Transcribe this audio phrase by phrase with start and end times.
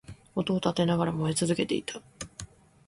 [0.33, 2.01] 音を立てながら燃え続けていた